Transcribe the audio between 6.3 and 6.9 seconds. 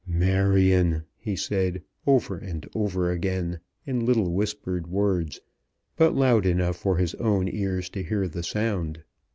enough